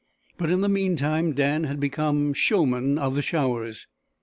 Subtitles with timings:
[0.39, 3.85] But in the meantime Dan had become Showman of the Showers.